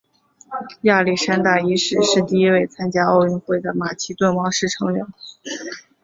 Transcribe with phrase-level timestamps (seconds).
[0.81, 5.05] 亚历山大一世是第一位参加奥运会的马其顿王室成员。